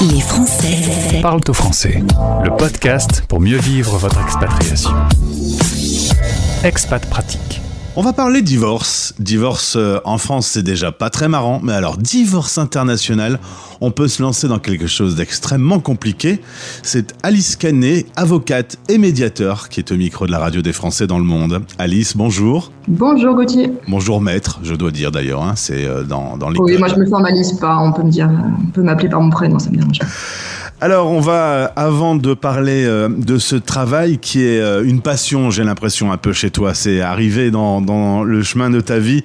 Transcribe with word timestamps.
Les 0.00 0.20
Français 0.20 1.20
Parle 1.22 1.40
au 1.48 1.52
français. 1.52 2.02
Le 2.42 2.50
podcast 2.56 3.22
pour 3.28 3.40
mieux 3.40 3.58
vivre 3.58 3.96
votre 3.96 4.20
expatriation. 4.20 4.90
Expat 6.64 7.04
pratique. 7.06 7.63
On 7.96 8.02
va 8.02 8.12
parler 8.12 8.42
divorce. 8.42 9.14
Divorce 9.20 9.76
euh, 9.76 10.00
en 10.04 10.18
France, 10.18 10.48
c'est 10.48 10.64
déjà 10.64 10.90
pas 10.90 11.10
très 11.10 11.28
marrant, 11.28 11.60
mais 11.62 11.74
alors 11.74 11.96
divorce 11.96 12.58
international, 12.58 13.38
on 13.80 13.92
peut 13.92 14.08
se 14.08 14.20
lancer 14.20 14.48
dans 14.48 14.58
quelque 14.58 14.88
chose 14.88 15.14
d'extrêmement 15.14 15.78
compliqué. 15.78 16.40
C'est 16.82 17.14
Alice 17.22 17.54
Canet, 17.54 18.04
avocate 18.16 18.78
et 18.88 18.98
médiateur, 18.98 19.68
qui 19.68 19.78
est 19.78 19.92
au 19.92 19.96
micro 19.96 20.26
de 20.26 20.32
la 20.32 20.40
radio 20.40 20.60
des 20.60 20.72
Français 20.72 21.06
dans 21.06 21.18
le 21.18 21.24
monde. 21.24 21.62
Alice, 21.78 22.16
bonjour. 22.16 22.72
Bonjour 22.88 23.36
Gauthier. 23.36 23.70
Bonjour 23.86 24.20
maître, 24.20 24.58
je 24.64 24.74
dois 24.74 24.90
dire 24.90 25.12
d'ailleurs, 25.12 25.44
hein, 25.44 25.52
c'est 25.54 25.84
euh, 25.84 26.02
dans, 26.02 26.36
dans 26.36 26.50
les... 26.50 26.58
Oui, 26.58 26.76
moi 26.78 26.88
je 26.88 26.96
me 26.96 27.06
formalise 27.06 27.52
pas, 27.60 27.78
on 27.78 27.92
peut 27.92 28.02
me 28.02 28.10
dire, 28.10 28.28
on 28.60 28.70
peut 28.72 28.82
m'appeler 28.82 29.08
par 29.08 29.20
mon 29.20 29.30
prénom, 29.30 29.60
ça 29.60 29.70
me 29.70 29.76
dérange 29.76 30.00
pas. 30.00 30.06
Alors, 30.84 31.10
on 31.10 31.20
va, 31.20 31.72
avant 31.76 32.14
de 32.14 32.34
parler 32.34 32.84
euh, 32.84 33.08
de 33.08 33.38
ce 33.38 33.56
travail 33.56 34.18
qui 34.18 34.44
est 34.44 34.60
euh, 34.60 34.84
une 34.84 35.00
passion, 35.00 35.50
j'ai 35.50 35.64
l'impression, 35.64 36.12
un 36.12 36.18
peu 36.18 36.34
chez 36.34 36.50
toi, 36.50 36.74
c'est 36.74 37.00
arrivé 37.00 37.50
dans, 37.50 38.22
le 38.22 38.42
chemin 38.42 38.68
de 38.68 38.80
ta 38.82 38.98
vie, 38.98 39.22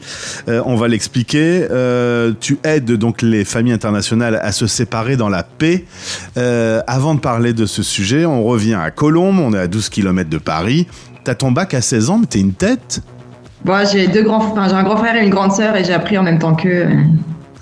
euh, 0.47 0.61
on 0.65 0.77
va 0.77 0.87
l'expliquer. 0.87 1.67
tu 2.39 2.59
aides 2.63 2.93
donc 2.93 3.21
les 3.21 3.43
familles 3.43 3.73
internationales 3.73 4.39
à 4.41 4.53
se 4.53 4.67
séparer 4.67 5.17
dans 5.17 5.27
la 5.27 5.43
paix. 5.43 5.83
avant 6.87 7.13
de 7.13 7.19
parler 7.19 7.51
de 7.51 7.65
ce 7.65 7.83
sujet, 7.83 8.25
on 8.25 8.41
revient 8.45 8.75
à 8.81 8.89
Colombes, 8.89 9.39
on 9.39 9.51
est 9.53 9.59
à 9.59 9.67
12 9.67 9.89
km 9.89 10.29
de 10.29 10.37
Paris. 10.37 10.87
T'as 11.25 11.35
ton 11.35 11.51
bac 11.51 11.73
à 11.73 11.81
16 11.81 12.09
ans, 12.09 12.19
mais 12.19 12.27
t'es 12.27 12.39
une 12.39 12.53
tête? 12.53 13.01
Bon, 13.65 13.85
j'ai 13.85 14.07
deux 14.07 14.23
grands, 14.23 14.55
j'ai 14.65 14.75
un 14.75 14.83
grand 14.83 14.95
frère 14.95 15.17
et 15.17 15.25
une 15.25 15.29
grande 15.29 15.51
sœur 15.51 15.75
et 15.75 15.83
j'ai 15.83 15.91
appris 15.91 16.17
en 16.17 16.23
même 16.23 16.39
temps 16.39 16.55
que. 16.55 16.87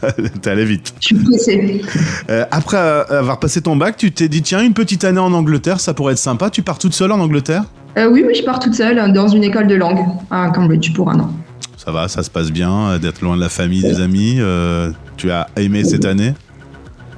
T'es 0.41 0.49
allé 0.49 0.65
vite. 0.65 0.93
Je 0.99 1.05
suis 1.07 1.15
pressée. 1.15 1.81
Euh, 2.29 2.45
après 2.51 2.77
avoir 2.77 3.39
passé 3.39 3.61
ton 3.61 3.75
bac, 3.75 3.97
tu 3.97 4.11
t'es 4.11 4.29
dit 4.29 4.41
tiens, 4.41 4.61
une 4.61 4.73
petite 4.73 5.03
année 5.03 5.19
en 5.19 5.33
Angleterre, 5.33 5.79
ça 5.79 5.93
pourrait 5.93 6.13
être 6.13 6.19
sympa. 6.19 6.49
Tu 6.49 6.61
pars 6.61 6.77
toute 6.77 6.93
seule 6.93 7.11
en 7.11 7.19
Angleterre? 7.19 7.63
Euh, 7.97 8.09
Oui, 8.09 8.23
oui, 8.25 8.35
je 8.35 8.43
pars 8.43 8.59
toute 8.59 8.75
seule 8.75 9.11
dans 9.13 9.27
une 9.27 9.43
école 9.43 9.67
de 9.67 9.75
langue 9.75 9.99
à 10.29 10.49
Cambridge 10.49 10.93
pour 10.93 11.09
un 11.09 11.19
an. 11.19 11.33
Ça 11.77 11.91
va, 11.91 12.07
ça 12.07 12.21
se 12.21 12.29
passe 12.29 12.51
bien 12.51 12.71
euh, 12.89 12.97
d'être 12.99 13.21
loin 13.21 13.35
de 13.35 13.41
la 13.41 13.49
famille, 13.49 13.81
des 13.81 14.01
amis. 14.01 14.39
tu 15.17 15.31
as 15.31 15.47
aimé 15.55 15.83
cette 15.83 16.05
année? 16.05 16.33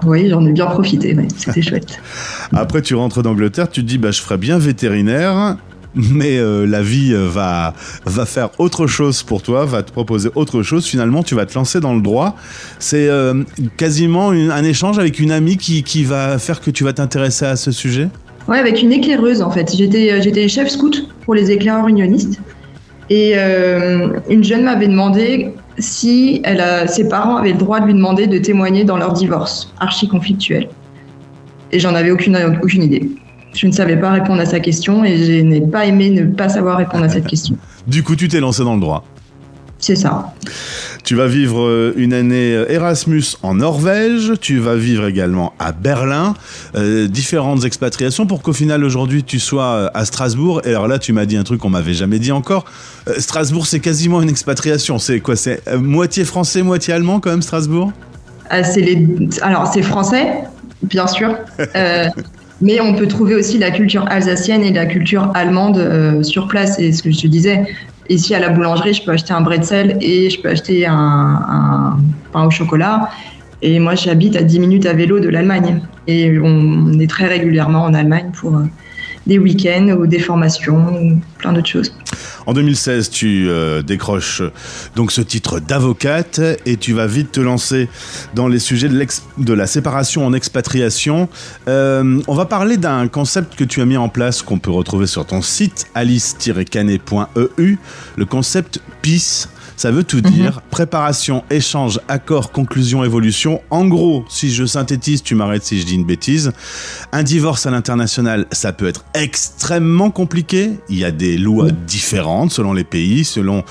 Oui, 0.06 0.30
j'en 0.30 0.46
ai 0.46 0.54
bien 0.54 0.68
profité, 0.68 1.18
c'était 1.36 1.62
chouette. 1.62 2.00
Après, 2.54 2.82
tu 2.82 2.96
rentres 2.96 3.22
d'Angleterre, 3.22 3.70
tu 3.70 3.82
te 3.82 3.86
dis, 3.88 3.98
bah, 3.98 4.12
je 4.12 4.22
ferais 4.22 4.38
bien 4.38 4.58
vétérinaire, 4.58 5.58
mais 5.96 6.38
euh, 6.38 6.66
la 6.66 6.82
vie 6.82 7.14
euh, 7.14 7.28
va, 7.28 7.74
va 8.06 8.26
faire 8.26 8.50
autre 8.60 8.88
chose 8.88 9.24
pour 9.24 9.42
toi, 9.42 9.66
va 9.66 9.84
te 9.84 9.92
proposer 9.92 10.30
autre 10.36 10.62
chose. 10.64 10.86
Finalement, 10.86 11.24
tu 11.24 11.36
vas 11.36 11.46
te 11.46 11.56
lancer 11.56 11.80
dans 11.80 11.94
le 11.94 12.02
droit. 12.02 12.36
C'est 12.80 13.08
euh, 13.08 13.44
quasiment 13.78 14.30
un 14.30 14.64
échange 14.64 15.00
avec 15.00 15.20
une 15.20 15.32
amie 15.32 15.58
qui, 15.58 15.84
qui 15.84 16.04
va 16.04 16.38
faire 16.40 16.62
que 16.62 16.72
tu 16.72 16.84
vas 16.84 16.94
t'intéresser 16.94 17.46
à 17.46 17.56
ce 17.56 17.72
sujet? 17.72 18.10
Oui, 18.48 18.58
avec 18.58 18.82
une 18.82 18.92
éclaireuse 18.92 19.42
en 19.42 19.52
fait. 19.52 19.76
J'étais, 19.76 20.22
j'étais 20.22 20.48
chef 20.48 20.70
scout 20.70 21.08
pour 21.26 21.36
les 21.36 21.52
éclaireurs 21.52 21.88
unionistes. 21.88 22.40
Et 23.12 23.36
une 23.36 24.44
jeune 24.44 24.64
m'avait 24.64 24.88
demandé 24.88 25.52
si 25.80 26.44
ses 26.88 27.08
parents 27.10 27.38
avaient 27.38 27.54
le 27.54 27.58
droit 27.58 27.80
de 27.80 27.88
lui 27.88 27.94
demander 27.96 28.28
de 28.28 28.38
témoigner 28.38 28.84
dans 28.84 28.98
leur 28.98 29.14
divorce 29.14 29.74
archi 29.80 30.08
conflictuel. 30.08 30.70
Et 31.72 31.80
j'en 31.80 31.96
avais 31.96 32.12
aucune 32.12 32.36
idée. 32.84 33.10
Je 33.54 33.68
ne 33.68 33.72
savais 33.72 33.98
pas 33.98 34.12
répondre 34.12 34.42
à 34.42 34.46
sa 34.46 34.60
question 34.60 35.04
et 35.04 35.18
je 35.18 35.42
n'ai 35.42 35.62
pas 35.62 35.86
aimé 35.86 36.10
ne 36.10 36.26
pas 36.26 36.50
savoir 36.50 36.78
répondre 36.78 37.04
à 37.04 37.10
cette 37.10 37.28
question. 37.28 37.58
Du 37.88 38.04
coup, 38.04 38.16
tu 38.16 38.28
t'es 38.28 38.40
lancé 38.40 38.64
dans 38.64 38.76
le 38.76 38.82
droit. 38.82 39.04
C'est 39.80 39.96
ça. 39.96 40.34
Tu 41.06 41.16
vas 41.16 41.28
vivre 41.28 41.62
euh, 41.62 41.94
une 41.96 42.14
année 42.14 42.54
euh, 42.54 42.70
Erasmus 42.70 43.24
en 43.44 43.56
Norvège, 43.56 44.34
tu 44.42 44.60
vas 44.60 44.76
vivre 44.76 45.08
également 45.08 45.54
à 45.58 45.72
Berlin, 45.72 46.34
euh, 46.76 47.08
différentes 47.08 47.64
expatriations 47.64 48.28
pour 48.28 48.42
qu'au 48.42 48.52
final 48.52 48.84
aujourd'hui 48.84 49.24
tu 49.24 49.40
sois 49.40 49.90
à 49.94 50.04
Strasbourg. 50.04 50.62
Et 50.66 50.70
alors 50.70 50.90
là, 50.90 51.00
tu 51.00 51.14
m'as 51.14 51.26
dit 51.26 51.38
un 51.38 51.44
truc 51.44 51.62
qu'on 51.62 51.70
m'avait 51.70 51.94
jamais 51.94 52.20
dit 52.20 52.34
encore. 52.34 52.66
Strasbourg, 53.18 53.66
c'est 53.66 53.80
quasiment 53.80 54.22
une 54.22 54.30
expatriation. 54.30 55.00
C'est 55.00 55.22
quoi? 55.22 55.38
C'est 55.38 55.64
moitié 55.78 56.26
français, 56.26 56.62
moitié 56.62 56.94
allemand 56.94 57.22
quand 57.22 57.30
même 57.30 57.42
Strasbourg? 57.42 57.94
Les... 58.76 59.08
Alors 59.42 59.68
c'est 59.68 59.82
français, 59.82 60.44
bien 60.84 61.08
sûr. 61.08 61.36
Mais 62.62 62.82
on 62.82 62.94
peut 62.94 63.08
trouver 63.08 63.36
aussi 63.36 63.58
la 63.58 63.72
culture 63.72 64.06
alsacienne 64.10 64.64
et 64.64 64.74
la 64.74 64.86
culture 64.86 65.32
allemande 65.34 65.78
euh, 65.78 66.24
sur 66.24 66.48
place. 66.48 66.80
Et 66.80 66.92
ce 66.92 67.02
que 67.04 67.12
je 67.12 67.22
te 67.22 67.28
disais, 67.28 67.66
ici 68.10 68.36
à 68.36 68.40
la 68.40 68.50
boulangerie, 68.50 68.94
je 68.94 69.04
peux 69.04 69.12
acheter 69.12 69.34
un 69.34 69.42
bretzel 69.42 69.98
et 70.02 70.30
je 70.30 70.42
peux 70.42 70.50
acheter 70.50 70.86
un, 70.86 70.94
un 70.94 71.98
pain 72.34 72.46
au 72.46 72.52
chocolat. 72.52 73.10
Et 73.62 73.80
moi, 73.80 73.96
j'habite 73.96 74.36
à 74.36 74.44
10 74.44 74.60
minutes 74.60 74.86
à 74.86 74.94
vélo 74.94 75.20
de 75.20 75.30
l'Allemagne. 75.30 75.82
Et 76.08 76.38
on 76.40 76.98
est 77.00 77.10
très 77.10 77.28
régulièrement 77.28 77.84
en 77.84 77.94
Allemagne 77.94 78.32
pour 78.40 78.56
euh, 78.56 78.64
des 79.30 79.38
week-ends 79.38 79.96
ou 79.98 80.08
des 80.08 80.20
formations 80.20 81.02
ou 81.02 81.18
plein 81.38 81.54
d'autres 81.54 81.70
choses. 81.70 81.94
En 82.46 82.54
2016, 82.54 83.12
tu 83.12 83.48
euh, 83.48 83.84
décroches 83.84 84.42
donc 84.96 85.12
ce 85.12 85.22
titre 85.22 85.60
d'avocate 85.60 86.42
et 86.66 86.78
tu 86.78 86.94
vas 86.94 87.06
vite 87.06 87.32
te 87.32 87.40
lancer 87.40 87.88
dans 88.34 88.48
les 88.48 88.60
sujets 88.60 88.90
de, 88.90 89.54
la 89.54 89.68
séparation 89.68 90.26
en 90.26 90.34
expatriation. 90.34 91.30
Euh, 91.68 92.20
on 92.28 92.34
va 92.34 92.46
parler 92.46 92.78
d'un 92.78 93.08
concept 93.08 93.56
que 93.56 93.64
tu 93.64 93.82
as 93.82 93.86
mis 93.86 93.98
en 93.98 94.10
place 94.10 94.42
qu'on 94.42 94.58
peut 94.58 94.72
retrouver 94.72 95.06
sur 95.06 95.26
ton 95.26 95.44
site 95.44 95.86
alice-canet.eu, 95.94 97.78
le 98.18 98.26
concept 98.26 98.82
PEACE. 99.04 99.50
Ça 99.80 99.92
veut 99.92 100.04
tout 100.04 100.18
mhm. 100.18 100.32
dire. 100.32 100.62
Préparation, 100.72 101.46
échange, 101.50 102.02
accord, 102.10 102.52
conclusion, 102.52 103.06
évolution. 103.06 103.62
En 103.70 103.86
gros, 103.86 104.26
si 104.28 104.52
je 104.52 104.66
synthétise, 104.66 105.24
tu 105.24 105.36
m'arrêtes 105.36 105.64
si 105.64 105.80
je 105.80 105.86
dis 105.86 105.96
une 105.96 106.04
bêtise. 106.04 106.52
Un 107.14 107.24
divorce 107.24 107.66
à 107.66 107.72
l'international, 107.72 108.46
ça 108.52 108.74
peut 108.74 108.90
être 108.90 109.06
extrêmement 109.14 110.12
compliqué. 110.12 110.72
Il 110.90 111.00
y 111.00 111.06
a 111.06 111.12
des 111.12 111.38
lois 111.38 111.72
différentes 111.72 112.52
selon 112.52 112.74
les 112.74 112.84
pays, 112.84 113.24
selon 113.24 113.64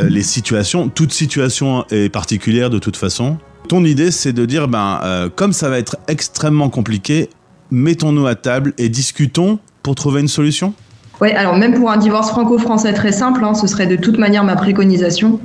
euh, 0.00 0.08
les 0.08 0.24
situations. 0.24 0.88
Toute 0.88 1.12
situation 1.12 1.84
est 1.92 2.08
particulière 2.08 2.68
de 2.68 2.80
toute 2.80 2.96
façon. 2.96 3.38
Ton 3.68 3.84
idée, 3.84 4.10
c'est 4.10 4.32
de 4.32 4.44
dire, 4.44 4.66
ben, 4.66 4.98
euh, 5.04 5.28
comme 5.32 5.52
ça 5.52 5.68
va 5.68 5.78
être 5.78 5.96
extrêmement 6.08 6.70
compliqué, 6.70 7.30
mettons-nous 7.70 8.26
à 8.26 8.34
table 8.34 8.74
et 8.78 8.88
discutons 8.88 9.60
pour 9.84 9.94
trouver 9.94 10.22
une 10.22 10.28
solution 10.28 10.74
oui, 11.22 11.30
alors 11.30 11.56
même 11.56 11.74
pour 11.74 11.88
un 11.88 11.98
divorce 11.98 12.30
franco-français 12.30 12.92
très 12.94 13.12
simple, 13.12 13.44
hein, 13.44 13.54
ce 13.54 13.68
serait 13.68 13.86
de 13.86 13.94
toute 13.94 14.18
manière 14.18 14.42
ma 14.42 14.56
préconisation. 14.56 15.38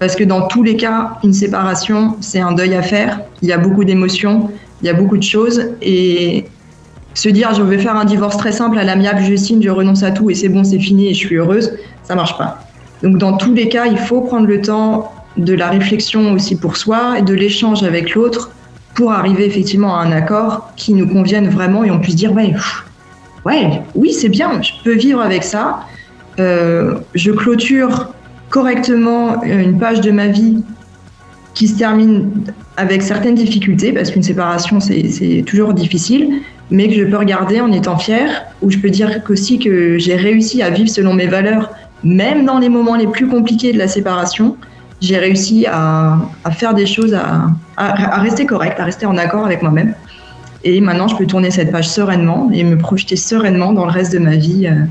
Parce 0.00 0.16
que 0.16 0.24
dans 0.24 0.48
tous 0.48 0.62
les 0.62 0.76
cas, 0.76 1.18
une 1.22 1.32
séparation, 1.32 2.16
c'est 2.20 2.40
un 2.40 2.52
deuil 2.52 2.74
à 2.74 2.82
faire. 2.82 3.20
Il 3.42 3.48
y 3.48 3.52
a 3.52 3.58
beaucoup 3.58 3.84
d'émotions, 3.84 4.50
il 4.82 4.86
y 4.86 4.90
a 4.90 4.94
beaucoup 4.94 5.16
de 5.16 5.22
choses. 5.22 5.70
Et 5.80 6.46
se 7.14 7.28
dire 7.28 7.54
je 7.54 7.62
vais 7.62 7.78
faire 7.78 7.96
un 7.96 8.04
divorce 8.04 8.36
très 8.36 8.52
simple 8.52 8.78
à 8.78 8.84
l'amiable, 8.84 9.20
je 9.22 9.36
signe, 9.36 9.62
je 9.62 9.70
renonce 9.70 10.02
à 10.02 10.10
tout 10.10 10.30
et 10.30 10.34
c'est 10.34 10.48
bon, 10.48 10.64
c'est 10.64 10.80
fini 10.80 11.08
et 11.08 11.14
je 11.14 11.26
suis 11.26 11.36
heureuse, 11.36 11.72
ça 12.02 12.14
marche 12.14 12.36
pas. 12.36 12.58
Donc 13.02 13.18
dans 13.18 13.36
tous 13.36 13.54
les 13.54 13.68
cas, 13.68 13.86
il 13.86 13.98
faut 13.98 14.20
prendre 14.20 14.46
le 14.46 14.60
temps 14.60 15.12
de 15.36 15.54
la 15.54 15.68
réflexion 15.68 16.32
aussi 16.32 16.56
pour 16.56 16.76
soi 16.76 17.18
et 17.18 17.22
de 17.22 17.34
l'échange 17.34 17.82
avec 17.82 18.14
l'autre 18.14 18.50
pour 18.94 19.12
arriver 19.12 19.46
effectivement 19.46 19.96
à 19.96 20.02
un 20.02 20.12
accord 20.12 20.70
qui 20.76 20.94
nous 20.94 21.08
convienne 21.08 21.48
vraiment 21.48 21.84
et 21.84 21.90
on 21.90 21.98
puisse 21.98 22.16
dire 22.16 22.32
ouais, 22.32 22.54
ouais, 23.44 23.82
oui, 23.94 24.12
c'est 24.12 24.28
bien, 24.28 24.60
je 24.62 24.72
peux 24.82 24.94
vivre 24.94 25.20
avec 25.20 25.44
ça. 25.44 25.80
Euh, 26.40 26.96
je 27.14 27.30
clôture 27.30 28.08
correctement 28.54 29.42
une 29.42 29.76
page 29.80 30.00
de 30.00 30.12
ma 30.12 30.28
vie 30.28 30.62
qui 31.54 31.66
se 31.66 31.76
termine 31.76 32.30
avec 32.76 33.02
certaines 33.02 33.34
difficultés, 33.34 33.92
parce 33.92 34.12
qu'une 34.12 34.22
séparation, 34.22 34.78
c'est 34.78 35.42
toujours 35.44 35.74
difficile, 35.74 36.40
mais 36.70 36.86
que 36.86 36.94
je 36.94 37.02
peux 37.02 37.16
regarder 37.16 37.60
en 37.60 37.72
étant 37.72 37.98
fière, 37.98 38.44
ou 38.62 38.70
je 38.70 38.78
peux 38.78 38.90
dire 38.90 39.10
aussi 39.28 39.58
que 39.58 39.98
j'ai 39.98 40.14
réussi 40.14 40.62
à 40.62 40.70
vivre 40.70 40.88
selon 40.88 41.14
mes 41.14 41.26
valeurs, 41.26 41.72
même 42.04 42.44
dans 42.44 42.60
les 42.60 42.68
moments 42.68 42.94
les 42.94 43.08
plus 43.08 43.26
compliqués 43.26 43.72
de 43.72 43.78
la 43.78 43.88
séparation. 43.88 44.56
J'ai 45.00 45.18
réussi 45.18 45.66
à, 45.68 46.20
faire 46.52 46.74
des 46.74 46.86
choses, 46.86 47.12
à, 47.12 47.48
à, 47.76 48.20
rester 48.20 48.46
correct, 48.46 48.78
à 48.78 48.84
rester 48.84 49.04
en 49.04 49.16
accord 49.18 49.44
avec 49.46 49.62
moi-même. 49.62 49.94
Et 50.62 50.80
maintenant, 50.80 51.08
je 51.08 51.16
peux 51.16 51.26
tourner 51.26 51.50
cette 51.50 51.72
page 51.72 51.88
sereinement 51.88 52.50
et 52.52 52.62
me 52.62 52.78
projeter 52.78 53.16
sereinement 53.16 53.72
dans 53.72 53.84
le 53.84 53.90
reste 53.90 54.12
de 54.12 54.20
ma 54.20 54.36
vie 54.36 54.68
euh, 54.68 54.84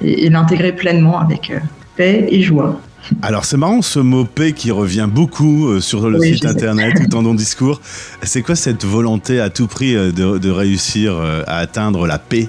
et, 0.00 0.30
l'intégrer 0.30 0.70
pleinement 0.70 1.18
avec 1.18 1.50
euh, 1.50 1.58
paix 1.96 2.26
et 2.28 2.42
joie. 2.42 2.80
Alors 3.20 3.44
c'est 3.44 3.56
marrant 3.56 3.82
ce 3.82 3.98
mot 3.98 4.24
paix 4.24 4.52
qui 4.52 4.70
revient 4.70 5.08
beaucoup 5.12 5.68
euh, 5.68 5.80
sur 5.80 6.08
le 6.08 6.20
site 6.20 6.44
internet 6.46 6.94
ou 7.00 7.06
dans 7.08 7.22
ton 7.24 7.34
discours. 7.34 7.80
C'est 8.22 8.42
quoi 8.42 8.54
cette 8.54 8.84
volonté 8.84 9.40
à 9.40 9.50
tout 9.50 9.66
prix 9.66 9.94
de, 9.94 10.50
réussir 10.50 11.16
à 11.46 11.58
atteindre 11.58 12.06
la 12.06 12.18
paix? 12.18 12.48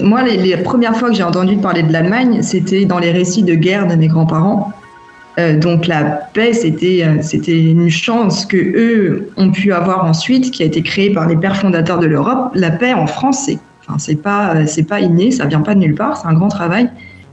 Moi, 0.00 0.22
les, 0.22 0.38
les, 0.38 0.56
premières 0.56 0.96
fois 0.96 1.10
que 1.10 1.14
j'ai 1.14 1.22
entendu 1.22 1.58
parler 1.58 1.82
de 1.82 1.92
l'Allemagne, 1.92 2.42
c'était 2.42 2.86
dans 2.86 2.98
les 2.98 3.12
récits 3.12 3.42
de 3.42 3.54
guerre 3.54 3.86
de 3.86 3.96
mes 3.96 4.08
grands-parents. 4.08 4.72
Euh, 5.38 5.58
donc 5.58 5.86
la 5.86 6.02
paix, 6.02 6.52
c'était 6.52 7.02
euh, 7.04 7.22
c'était 7.22 7.58
une 7.58 7.88
chance 7.88 8.44
que 8.44 8.56
eux 8.56 9.30
ont 9.38 9.50
pu 9.50 9.72
avoir 9.72 10.04
ensuite, 10.04 10.50
qui 10.50 10.62
a 10.62 10.66
été 10.66 10.82
créée 10.82 11.10
par 11.10 11.26
les 11.26 11.36
pères 11.36 11.56
fondateurs 11.56 11.98
de 11.98 12.06
l'Europe. 12.06 12.50
La 12.54 12.70
paix 12.70 12.92
en 12.92 13.06
France, 13.06 13.44
c'est 13.46 13.58
enfin 13.80 13.98
c'est 13.98 14.16
pas 14.16 14.56
euh, 14.56 14.64
c'est 14.66 14.82
pas 14.82 15.00
inné, 15.00 15.30
ça 15.30 15.46
vient 15.46 15.62
pas 15.62 15.74
de 15.74 15.80
nulle 15.80 15.94
part, 15.94 16.18
c'est 16.18 16.28
un 16.28 16.34
grand 16.34 16.48
travail 16.48 16.90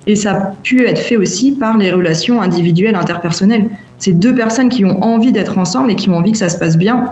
et 0.09 0.15
ça 0.15 0.33
a 0.33 0.41
pu 0.63 0.87
être 0.87 0.97
fait 0.97 1.17
aussi 1.17 1.51
par 1.51 1.77
les 1.77 1.91
relations 1.91 2.41
individuelles 2.41 2.95
interpersonnelles. 2.95 3.69
C'est 3.99 4.13
deux 4.13 4.33
personnes 4.33 4.69
qui 4.69 4.83
ont 4.83 5.03
envie 5.03 5.31
d'être 5.31 5.59
ensemble 5.59 5.91
et 5.91 5.95
qui 5.95 6.09
ont 6.09 6.15
envie 6.15 6.31
que 6.31 6.37
ça 6.39 6.49
se 6.49 6.57
passe 6.57 6.77
bien. 6.77 7.11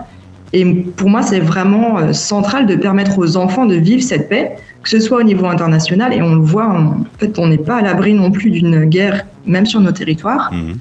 Et 0.52 0.64
pour 0.64 1.08
moi, 1.08 1.22
c'est 1.22 1.38
vraiment 1.38 1.98
euh, 1.98 2.12
central 2.12 2.66
de 2.66 2.74
permettre 2.74 3.16
aux 3.20 3.36
enfants 3.36 3.66
de 3.66 3.76
vivre 3.76 4.02
cette 4.02 4.28
paix, 4.28 4.56
que 4.82 4.88
ce 4.88 4.98
soit 4.98 5.18
au 5.18 5.22
niveau 5.22 5.46
international, 5.46 6.12
et 6.12 6.22
on 6.22 6.34
le 6.34 6.40
voit, 6.40 6.66
en 6.66 7.04
fait, 7.18 7.38
on 7.38 7.46
n'est 7.46 7.58
pas 7.58 7.76
à 7.76 7.82
l'abri 7.82 8.14
non 8.14 8.32
plus 8.32 8.50
d'une 8.50 8.86
guerre, 8.86 9.26
même 9.46 9.66
sur 9.66 9.80
nos 9.80 9.92
territoires. 9.92 10.50
Mhm. 10.52 10.78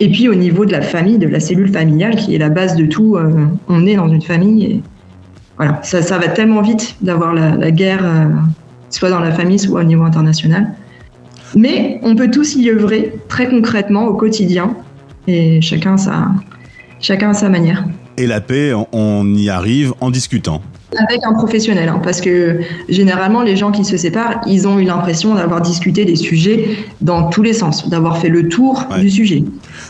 Et 0.00 0.10
puis 0.10 0.28
au 0.28 0.34
niveau 0.34 0.64
de 0.64 0.72
la 0.72 0.82
famille, 0.82 1.18
de 1.18 1.28
la 1.28 1.38
cellule 1.38 1.72
familiale, 1.72 2.16
qui 2.16 2.34
est 2.34 2.38
la 2.38 2.48
base 2.48 2.74
de 2.74 2.86
tout, 2.86 3.16
euh, 3.16 3.46
on 3.68 3.86
est 3.86 3.94
dans 3.94 4.08
une 4.08 4.22
famille, 4.22 4.64
et 4.64 4.82
voilà, 5.58 5.78
ça, 5.84 6.02
ça 6.02 6.18
va 6.18 6.26
tellement 6.26 6.62
vite 6.62 6.96
d'avoir 7.02 7.34
la, 7.34 7.54
la 7.54 7.70
guerre, 7.70 8.04
euh, 8.04 8.24
soit 8.90 9.10
dans 9.10 9.20
la 9.20 9.30
famille, 9.30 9.60
soit 9.60 9.82
au 9.82 9.84
niveau 9.84 10.02
international. 10.02 10.72
Mais 11.54 12.00
on 12.02 12.16
peut 12.16 12.30
tous 12.30 12.56
y 12.56 12.70
œuvrer 12.70 13.14
très 13.28 13.48
concrètement 13.48 14.06
au 14.06 14.14
quotidien, 14.14 14.76
et 15.26 15.60
chacun 15.60 15.96
sa, 15.96 16.28
à 17.10 17.34
sa 17.34 17.48
manière. 17.48 17.84
Et 18.16 18.26
la 18.26 18.40
paix, 18.40 18.72
on 18.92 19.34
y 19.34 19.50
arrive 19.50 19.92
en 20.00 20.10
discutant. 20.10 20.62
Avec 20.96 21.20
un 21.24 21.32
professionnel, 21.34 21.88
hein, 21.88 22.00
parce 22.02 22.20
que 22.20 22.60
généralement, 22.88 23.42
les 23.42 23.56
gens 23.56 23.72
qui 23.72 23.84
se 23.84 23.96
séparent, 23.96 24.40
ils 24.46 24.68
ont 24.68 24.78
eu 24.78 24.84
l'impression 24.84 25.34
d'avoir 25.34 25.60
discuté 25.60 26.04
des 26.04 26.14
sujets 26.14 26.76
dans 27.00 27.28
tous 27.28 27.42
les 27.42 27.52
sens, 27.54 27.88
d'avoir 27.88 28.18
fait 28.18 28.28
le 28.28 28.48
tour 28.48 28.84
Ouais. 28.90 29.00
du 29.00 29.10
sujet. 29.10 29.42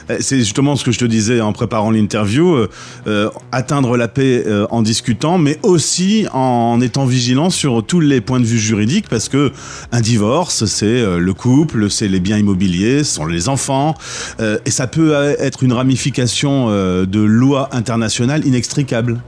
Eh, 0.09 0.15
C'est 0.21 0.39
justement 0.39 0.75
ce 0.75 0.85
que 0.85 0.93
je 0.93 0.99
te 0.99 1.05
disais 1.05 1.41
en 1.43 1.53
préparant 1.53 1.91
l'interview, 1.91 2.55
euh, 2.55 2.71
euh, 3.07 3.29
atteindre 3.53 3.97
la 3.99 4.09
paix 4.09 4.43
euh, 4.47 4.67
en 4.71 4.81
discutant, 4.81 5.37
mais 5.37 5.59
aussi 5.63 6.27
en 6.33 6.81
étant 6.81 7.05
vigilant 7.05 7.51
sur 7.51 7.85
tous 7.85 8.01
les 8.01 8.23
points 8.23 8.41
de 8.41 8.47
vue 8.47 8.59
juridiques, 8.59 9.09
parce 9.11 9.29
que 9.29 9.53
un 9.93 10.01
divorce, 10.01 10.65
c'est 10.65 11.05
le 11.19 11.35
couple, 11.35 11.91
c'est 11.91 12.09
les 12.09 12.21
biens 12.21 12.39
immobiliers, 12.39 13.05
ce 13.05 13.17
sont 13.17 13.27
les 13.27 13.51
enfants, 13.51 13.95
euh, 14.41 14.57
et 14.65 14.71
ça 14.71 14.87
peut 14.87 15.13
être 15.39 15.63
une 15.63 15.75
ramification 15.75 16.69
de 16.71 17.21
lois 17.21 17.69
internationales 17.73 18.47
inextricables. 18.47 19.19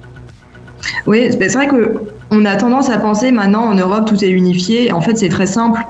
Oui, 1.06 1.28
c'est 1.30 1.52
vrai 1.54 1.68
que 1.68 2.00
on 2.30 2.44
a 2.44 2.56
tendance 2.56 2.90
à 2.90 2.98
penser 2.98 3.30
maintenant 3.30 3.64
en 3.64 3.74
Europe 3.74 4.06
tout 4.06 4.22
est 4.24 4.30
unifié. 4.30 4.92
En 4.92 5.00
fait, 5.00 5.16
c'est 5.16 5.28
très 5.28 5.46
simple. 5.46 5.80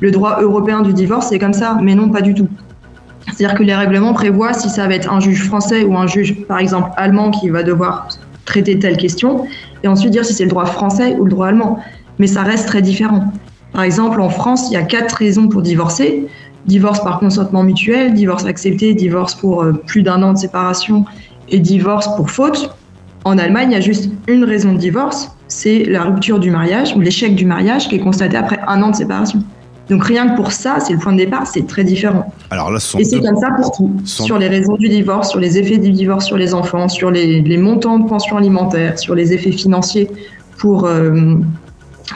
Le 0.00 0.10
droit 0.10 0.38
européen 0.40 0.82
du 0.82 0.92
divorce, 0.92 1.28
c'est 1.28 1.38
comme 1.38 1.52
ça, 1.52 1.78
mais 1.82 1.94
non, 1.94 2.08
pas 2.08 2.20
du 2.20 2.34
tout. 2.34 2.48
C'est-à-dire 3.26 3.58
que 3.58 3.62
les 3.62 3.74
règlements 3.74 4.12
prévoient 4.12 4.52
si 4.52 4.70
ça 4.70 4.86
va 4.86 4.94
être 4.94 5.12
un 5.12 5.20
juge 5.20 5.44
français 5.44 5.84
ou 5.84 5.96
un 5.96 6.06
juge, 6.06 6.46
par 6.46 6.58
exemple, 6.58 6.90
allemand 6.96 7.30
qui 7.30 7.50
va 7.50 7.62
devoir 7.62 8.08
traiter 8.44 8.78
telle 8.78 8.96
question, 8.96 9.46
et 9.82 9.88
ensuite 9.88 10.12
dire 10.12 10.24
si 10.24 10.32
c'est 10.32 10.44
le 10.44 10.50
droit 10.50 10.66
français 10.66 11.16
ou 11.18 11.24
le 11.24 11.30
droit 11.30 11.48
allemand. 11.48 11.80
Mais 12.18 12.26
ça 12.26 12.42
reste 12.42 12.66
très 12.66 12.82
différent. 12.82 13.32
Par 13.72 13.82
exemple, 13.82 14.20
en 14.20 14.30
France, 14.30 14.68
il 14.70 14.74
y 14.74 14.76
a 14.76 14.82
quatre 14.82 15.12
raisons 15.12 15.48
pour 15.48 15.62
divorcer. 15.62 16.26
Divorce 16.66 17.02
par 17.02 17.20
consentement 17.20 17.62
mutuel, 17.62 18.14
divorce 18.14 18.44
accepté, 18.44 18.94
divorce 18.94 19.34
pour 19.34 19.62
euh, 19.62 19.72
plus 19.72 20.02
d'un 20.02 20.22
an 20.22 20.32
de 20.32 20.38
séparation 20.38 21.04
et 21.48 21.58
divorce 21.58 22.08
pour 22.16 22.30
faute. 22.30 22.70
En 23.28 23.36
Allemagne, 23.36 23.68
il 23.72 23.74
y 23.74 23.76
a 23.76 23.80
juste 23.82 24.08
une 24.26 24.42
raison 24.44 24.72
de 24.72 24.78
divorce, 24.78 25.30
c'est 25.48 25.84
la 25.84 26.02
rupture 26.04 26.38
du 26.38 26.50
mariage 26.50 26.94
ou 26.96 27.00
l'échec 27.00 27.34
du 27.34 27.44
mariage 27.44 27.86
qui 27.88 27.96
est 27.96 28.00
constaté 28.00 28.38
après 28.38 28.58
un 28.66 28.82
an 28.82 28.90
de 28.90 28.96
séparation. 28.96 29.44
Donc 29.90 30.02
rien 30.04 30.30
que 30.30 30.36
pour 30.36 30.50
ça, 30.50 30.78
c'est 30.80 30.94
le 30.94 30.98
point 30.98 31.12
de 31.12 31.18
départ, 31.18 31.46
c'est 31.46 31.66
très 31.66 31.84
différent. 31.84 32.32
Alors 32.50 32.70
là, 32.70 32.78
Et 32.98 33.04
c'est 33.04 33.20
comme 33.20 33.36
ça 33.36 33.50
pour 33.50 33.70
tout. 33.72 33.90
sont- 34.06 34.24
Sur 34.24 34.38
les 34.38 34.48
raisons 34.48 34.76
du 34.76 34.88
divorce, 34.88 35.28
sur 35.30 35.40
les 35.40 35.58
effets 35.58 35.76
du 35.76 35.90
divorce 35.90 36.24
sur 36.24 36.38
les 36.38 36.54
enfants, 36.54 36.88
sur 36.88 37.10
les, 37.10 37.42
les 37.42 37.58
montants 37.58 37.98
de 37.98 38.08
pension 38.08 38.38
alimentaire, 38.38 38.98
sur 38.98 39.14
les 39.14 39.34
effets 39.34 39.52
financiers 39.52 40.08
pour 40.56 40.86
euh, 40.86 41.34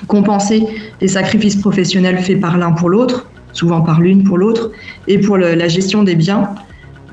compenser 0.06 0.66
les 1.02 1.08
sacrifices 1.08 1.56
professionnels 1.56 2.18
faits 2.20 2.40
par 2.40 2.56
l'un 2.56 2.72
pour 2.72 2.88
l'autre, 2.88 3.26
souvent 3.52 3.82
par 3.82 4.00
l'une 4.00 4.24
pour 4.24 4.38
l'autre, 4.38 4.70
et 5.08 5.18
pour 5.18 5.36
le- 5.36 5.54
la 5.54 5.68
gestion 5.68 6.02
des 6.04 6.14
biens 6.14 6.48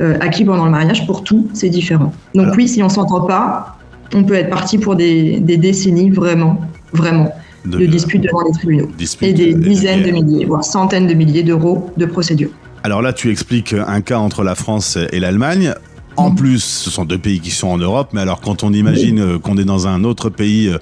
euh, 0.02 0.18
acquis 0.22 0.46
pendant 0.46 0.64
le 0.64 0.72
mariage, 0.72 1.06
pour 1.06 1.26
tout, 1.26 1.50
c'est 1.54 1.68
différent. 1.68 2.14
Donc 2.34 2.46
Alors- 2.46 2.56
oui, 2.58 2.70
si 2.70 2.82
on 2.82 2.88
s'entend 2.88 3.20
pas, 3.26 3.76
on 4.14 4.24
peut 4.24 4.36
être 4.36 4.50
parti 4.50 4.78
pour 4.78 4.96
des, 4.96 5.40
des 5.40 5.58
décennies 5.58 6.10
vraiment, 6.10 6.62
vraiment, 6.94 7.32
de 7.66 7.86
disputes 7.86 8.22
devant 8.22 8.42
les 8.42 8.52
tribunaux. 8.52 8.90
Et 9.22 9.34
des 9.34 9.54
de 9.54 9.60
dizaines 9.60 10.04
de 10.04 10.12
milliers, 10.12 10.46
voire 10.46 10.64
centaines 10.64 11.08
de 11.08 11.14
milliers 11.14 11.44
d'euros 11.44 11.92
de 11.98 12.06
procédures. 12.06 12.52
Alors 12.84 13.02
là, 13.02 13.14
tu 13.14 13.30
expliques 13.30 13.74
un 13.74 14.02
cas 14.02 14.20
entre 14.20 14.44
la 14.44 14.56
France 14.56 14.98
et 15.12 15.20
l'Allemagne. 15.20 15.74
En 16.16 16.32
plus, 16.32 16.60
ce 16.60 16.90
sont 16.90 17.06
deux 17.06 17.18
pays 17.18 17.40
qui 17.40 17.52
sont 17.52 17.70
en 17.70 17.78
Europe, 17.78 18.10
mais 18.12 18.20
alors 18.20 18.42
quand 18.42 18.64
on 18.64 18.74
imagine 18.74 19.40
qu'on 19.40 19.58
est 19.58 19.64
dans 19.64 19.88
un 19.88 20.04
autre 20.04 20.30
pays 20.30 20.68
euh, 20.68 20.78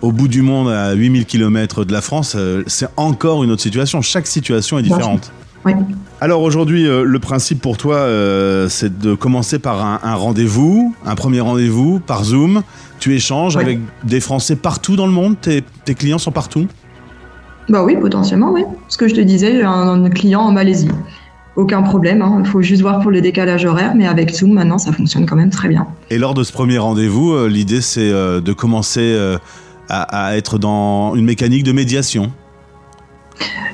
au 0.00 0.12
bout 0.12 0.28
du 0.28 0.42
monde, 0.42 0.68
à 0.68 0.92
8000 0.92 1.26
km 1.26 1.84
de 1.84 1.92
la 1.92 2.00
France, 2.00 2.34
euh, 2.36 2.62
c'est 2.68 2.86
encore 2.96 3.42
une 3.42 3.50
autre 3.50 3.62
situation. 3.62 4.00
Chaque 4.00 4.28
situation 4.28 4.78
est 4.78 4.82
différente. 4.82 5.32
Oui. 5.64 5.72
Alors 6.18 6.40
aujourd'hui, 6.40 6.88
euh, 6.88 7.04
le 7.04 7.18
principe 7.18 7.60
pour 7.60 7.76
toi, 7.76 7.96
euh, 7.96 8.70
c'est 8.70 8.98
de 8.98 9.14
commencer 9.14 9.58
par 9.58 9.84
un, 9.84 10.00
un 10.02 10.14
rendez-vous, 10.14 10.94
un 11.04 11.14
premier 11.14 11.40
rendez-vous 11.40 12.00
par 12.00 12.24
Zoom. 12.24 12.62
Tu 13.00 13.14
échanges 13.14 13.58
avec 13.58 13.78
des 14.02 14.20
Français 14.20 14.56
partout 14.56 14.96
dans 14.96 15.06
le 15.06 15.12
monde. 15.12 15.36
Tes, 15.38 15.62
tes 15.84 15.94
clients 15.94 16.18
sont 16.18 16.32
partout. 16.32 16.66
Bah 17.68 17.84
oui, 17.84 17.96
potentiellement, 18.00 18.50
oui. 18.50 18.62
Ce 18.88 18.96
que 18.96 19.08
je 19.08 19.14
te 19.14 19.20
disais, 19.20 19.62
un, 19.62 20.04
un 20.04 20.08
client 20.08 20.40
en 20.40 20.52
Malaisie. 20.52 20.88
Aucun 21.54 21.82
problème, 21.82 22.22
hein. 22.22 22.40
il 22.42 22.46
faut 22.46 22.62
juste 22.62 22.80
voir 22.80 23.00
pour 23.00 23.10
le 23.10 23.20
décalage 23.20 23.66
horaire, 23.66 23.94
mais 23.94 24.06
avec 24.06 24.34
Zoom, 24.34 24.52
maintenant, 24.54 24.78
ça 24.78 24.92
fonctionne 24.92 25.26
quand 25.26 25.36
même 25.36 25.50
très 25.50 25.68
bien. 25.68 25.86
Et 26.10 26.16
lors 26.16 26.32
de 26.32 26.44
ce 26.44 26.52
premier 26.52 26.78
rendez-vous, 26.78 27.34
euh, 27.34 27.48
l'idée 27.48 27.82
c'est 27.82 28.10
de 28.10 28.52
commencer 28.54 29.18
à, 29.90 30.28
à 30.28 30.36
être 30.36 30.58
dans 30.58 31.14
une 31.14 31.26
mécanique 31.26 31.64
de 31.64 31.72
médiation. 31.72 32.32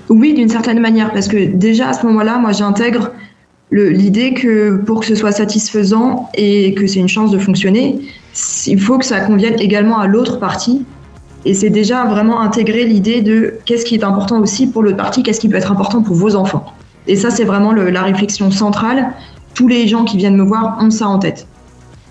Oui, 0.08 0.34
d'une 0.34 0.48
certaine 0.48 0.80
manière, 0.80 1.12
parce 1.12 1.28
que 1.28 1.46
déjà 1.46 1.88
à 1.88 1.92
ce 1.92 2.04
moment-là, 2.06 2.38
moi 2.38 2.52
j'intègre 2.52 3.12
l'idée 3.70 4.34
que 4.34 4.76
pour 4.76 5.00
que 5.00 5.06
ce 5.06 5.14
soit 5.14 5.32
satisfaisant 5.32 6.28
et 6.34 6.74
que 6.74 6.86
c'est 6.86 7.00
une 7.00 7.08
chance 7.08 7.30
de 7.30 7.38
fonctionner, 7.38 8.00
il 8.66 8.80
faut 8.80 8.98
que 8.98 9.04
ça 9.04 9.20
convienne 9.20 9.58
également 9.58 9.98
à 9.98 10.06
l'autre 10.06 10.38
partie. 10.38 10.84
Et 11.44 11.54
c'est 11.54 11.70
déjà 11.70 12.04
vraiment 12.04 12.40
intégrer 12.40 12.84
l'idée 12.84 13.20
de 13.20 13.54
qu'est-ce 13.64 13.84
qui 13.84 13.96
est 13.96 14.04
important 14.04 14.40
aussi 14.40 14.66
pour 14.66 14.82
l'autre 14.82 14.96
partie, 14.96 15.22
qu'est-ce 15.22 15.40
qui 15.40 15.48
peut 15.48 15.56
être 15.56 15.72
important 15.72 16.02
pour 16.02 16.14
vos 16.14 16.36
enfants. 16.36 16.72
Et 17.08 17.16
ça, 17.16 17.30
c'est 17.30 17.44
vraiment 17.44 17.72
la 17.72 18.02
réflexion 18.02 18.50
centrale. 18.52 19.12
Tous 19.54 19.66
les 19.66 19.88
gens 19.88 20.04
qui 20.04 20.16
viennent 20.16 20.36
me 20.36 20.44
voir 20.44 20.78
ont 20.80 20.90
ça 20.90 21.08
en 21.08 21.18
tête. 21.18 21.46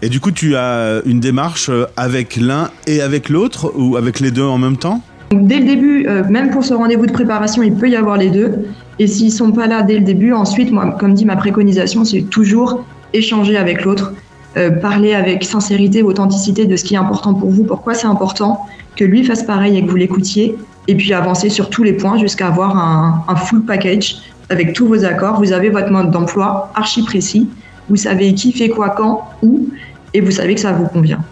Et 0.01 0.09
du 0.09 0.19
coup, 0.19 0.31
tu 0.31 0.55
as 0.55 1.01
une 1.05 1.19
démarche 1.19 1.69
euh, 1.69 1.85
avec 1.95 2.35
l'un 2.35 2.71
et 2.87 3.01
avec 3.01 3.29
l'autre 3.29 3.71
ou 3.75 3.97
avec 3.97 4.19
les 4.19 4.31
deux 4.31 4.43
en 4.43 4.57
même 4.57 4.77
temps? 4.77 5.01
Donc, 5.31 5.47
dès 5.47 5.59
le 5.59 5.65
début, 5.65 6.05
euh, 6.07 6.23
même 6.29 6.51
pour 6.51 6.65
ce 6.65 6.73
rendez-vous 6.73 7.05
de 7.05 7.11
préparation, 7.11 7.63
il 7.63 7.73
peut 7.73 7.89
y 7.89 7.95
avoir 7.95 8.17
les 8.17 8.29
deux. 8.29 8.65
Et 8.99 9.07
s'ils 9.07 9.31
sont 9.31 9.51
pas 9.51 9.65
là 9.65 9.81
dès 9.81 9.97
le 9.97 10.03
début, 10.03 10.33
ensuite, 10.33 10.71
moi, 10.71 10.95
comme 10.99 11.13
dit 11.13 11.25
ma 11.25 11.37
préconisation, 11.37 12.03
c'est 12.03 12.23
toujours 12.23 12.83
échanger 13.13 13.55
avec 13.55 13.85
l'autre, 13.85 14.13
euh, 14.57 14.69
parler 14.69 15.13
avec 15.13 15.43
sincérité, 15.43 16.03
authenticité 16.03 16.65
de 16.65 16.75
ce 16.75 16.83
qui 16.83 16.95
est 16.95 16.97
important 16.97 17.33
pour 17.33 17.49
vous, 17.49 17.63
pourquoi 17.63 17.93
c'est 17.93 18.07
important, 18.07 18.65
que 18.97 19.05
lui 19.05 19.23
fasse 19.23 19.43
pareil 19.43 19.77
et 19.77 19.85
que 19.85 19.89
vous 19.89 19.95
l'écoutiez, 19.95 20.57
et 20.89 20.95
puis 20.95 21.13
avancer 21.13 21.49
sur 21.49 21.69
tous 21.69 21.83
les 21.83 21.93
points 21.93 22.17
jusqu'à 22.17 22.47
avoir 22.47 22.75
un 22.75 23.35
full 23.35 23.63
package 23.63 24.17
avec 24.49 24.73
tous 24.73 24.85
vos 24.85 25.05
accords. 25.05 25.39
Vous 25.39 25.53
avez 25.53 25.69
votre 25.69 25.91
mode 25.91 26.11
d'emploi 26.11 26.71
archi 26.75 27.03
précis, 27.03 27.47
vous 27.89 27.95
savez 27.95 28.33
qui 28.33 28.51
fait 28.51 28.69
quoi, 28.69 28.89
quand, 28.89 29.29
où, 29.41 29.69
et 30.13 30.19
vous 30.19 30.31
savez 30.31 30.55
que 30.55 30.61
ça 30.61 30.73
vous 30.73 30.87
convient. 30.87 31.23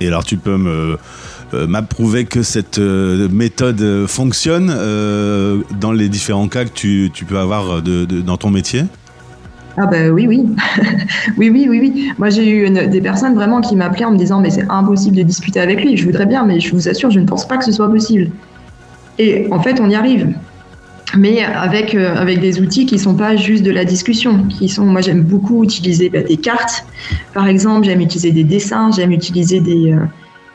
Et 0.00 0.08
alors, 0.08 0.24
tu 0.24 0.36
peux 0.36 0.56
me 0.56 0.98
euh, 1.52 1.66
m'approuver 1.66 2.26
que 2.26 2.42
cette 2.42 2.78
euh, 2.78 3.28
méthode 3.28 3.80
euh, 3.80 4.06
fonctionne 4.06 4.68
dans 5.80 5.92
les 5.92 6.08
différents 6.08 6.46
cas 6.48 6.64
que 6.64 6.70
tu, 6.72 7.10
tu 7.12 7.24
peux 7.24 7.38
avoir 7.38 7.82
de- 7.82 8.04
dans 8.04 8.36
ton 8.36 8.50
métier 8.50 8.84
Ah 9.76 9.86
bah 9.86 10.08
oui, 10.10 10.26
oui. 10.28 10.44
oui, 11.36 11.50
oui, 11.50 11.66
oui, 11.68 11.80
oui. 11.80 12.12
Moi, 12.18 12.30
j'ai 12.30 12.48
eu 12.48 12.70
des 12.70 13.00
personnes 13.00 13.34
vraiment 13.34 13.60
qui 13.60 13.74
m'appelaient 13.74 14.04
en 14.04 14.12
me 14.12 14.18
disant 14.18 14.40
mais 14.40 14.50
c'est 14.50 14.66
impossible 14.68 15.16
de 15.16 15.22
discuter 15.22 15.60
avec 15.60 15.82
lui. 15.82 15.96
Je 15.96 16.04
voudrais 16.04 16.26
bien, 16.26 16.44
mais 16.44 16.60
je 16.60 16.72
vous 16.72 16.88
assure, 16.88 17.10
je 17.10 17.18
ne 17.18 17.26
pense 17.26 17.46
pas 17.48 17.56
que 17.56 17.64
ce 17.64 17.72
soit 17.72 17.90
possible. 17.90 18.30
Et 19.18 19.48
en 19.50 19.60
fait, 19.60 19.80
on 19.80 19.90
y 19.90 19.94
arrive. 19.94 20.32
Mais 21.16 21.42
avec, 21.42 21.96
avec 21.96 22.38
des 22.38 22.60
outils 22.60 22.86
qui 22.86 22.96
sont 22.96 23.14
pas 23.14 23.34
juste 23.34 23.64
de 23.64 23.72
la 23.72 23.84
discussion, 23.84 24.44
qui 24.44 24.68
sont, 24.68 24.86
moi 24.86 25.00
j'aime 25.00 25.22
beaucoup 25.22 25.64
utiliser 25.64 26.08
bah, 26.08 26.22
des 26.22 26.36
cartes, 26.36 26.84
par 27.34 27.48
exemple, 27.48 27.86
j'aime 27.86 28.00
utiliser 28.00 28.30
des 28.30 28.44
dessins, 28.44 28.92
j'aime 28.92 29.10
utiliser 29.10 29.58
des, 29.58 29.92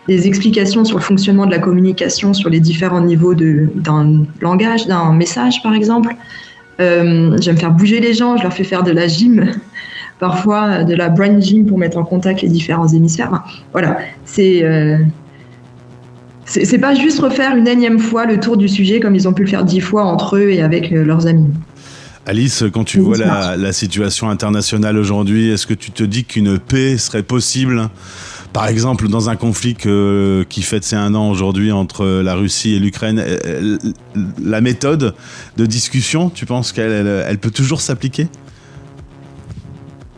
des 0.07 0.27
explications 0.27 0.85
sur 0.85 0.97
le 0.97 1.03
fonctionnement 1.03 1.45
de 1.45 1.51
la 1.51 1.59
communication 1.59 2.33
sur 2.33 2.49
les 2.49 2.59
différents 2.59 3.01
niveaux 3.01 3.33
de- 3.33 3.69
d'un 3.75 4.23
langage, 4.41 4.85
d'un 4.87 5.11
message 5.13 5.61
par 5.63 5.73
exemple. 5.73 6.15
Euh, 6.79 7.37
j'aime 7.39 7.57
faire 7.57 7.71
bouger 7.71 7.99
les 7.99 8.13
gens, 8.13 8.37
je 8.37 8.43
leur 8.43 8.53
fais 8.53 8.65
faire 8.65 8.83
de 8.83 8.91
la 8.91 9.07
gym, 9.07 9.49
parfois 10.19 10.83
de 10.83 10.93
la 10.93 11.09
brain 11.09 11.39
gym 11.39 11.65
pour 11.65 11.77
mettre 11.77 11.97
en 11.97 12.03
contact 12.03 12.41
les 12.41 12.49
différents 12.49 12.87
hémisphères. 12.87 13.29
Enfin, 13.31 13.43
voilà, 13.71 13.97
c'est 14.25 14.63
euh, 14.63 14.97
c'est 16.45 16.77
pas 16.77 16.93
juste 16.93 17.19
refaire 17.19 17.55
une 17.55 17.67
énième 17.67 17.97
fois 17.97 18.25
le 18.25 18.39
tour 18.39 18.55
du 18.55 18.67
sujet 18.69 18.99
comme 18.99 19.15
ils 19.15 19.27
ont 19.27 19.33
pu 19.33 19.43
le 19.43 19.49
faire 19.49 19.63
dix 19.65 19.79
fois 19.79 20.03
entre 20.03 20.37
eux 20.37 20.49
et 20.51 20.61
avec 20.61 20.91
euh, 20.91 21.03
leurs 21.03 21.25
amis. 21.25 21.47
Alice, 22.27 22.63
quand 22.73 22.83
tu 22.83 22.99
Oui, 22.99 23.17
vois 23.17 23.55
la 23.55 23.71
situation 23.71 24.29
internationale 24.29 24.97
aujourd'hui, 24.97 25.49
est-ce 25.49 25.65
que 25.67 25.73
tu 25.75 25.91
te 25.91 26.03
dis 26.03 26.23
qu'une 26.25 26.57
paix 26.59 26.97
serait 26.97 27.23
possible? 27.23 27.89
Par 28.55 28.69
exemple, 28.69 29.09
dans 29.09 29.29
un 29.29 29.35
conflit 29.35 29.75
qui 29.75 30.61
fête 30.61 30.85
ses 30.85 30.95
un 30.95 31.13
an 31.13 31.29
aujourd'hui 31.29 31.73
entre 31.73 32.05
la 32.05 32.35
Russie 32.35 32.73
et 32.73 32.79
l'Ukraine, 32.79 33.19
euh, 33.19 33.37
euh, 33.45 33.77
la 34.41 34.61
méthode 34.61 35.13
de 35.57 35.65
discussion, 35.65 36.29
tu 36.29 36.45
penses 36.45 36.71
qu'elle 36.71 36.93
elle- 36.93 37.25
elle 37.27 37.37
peut 37.37 37.51
toujours 37.51 37.81
s'appliquer? 37.81 38.29